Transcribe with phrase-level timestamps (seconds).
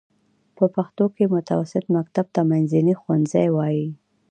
[0.57, 3.87] په پښتو کې متوسطه مکتب ته منځنی ښوونځی وايي.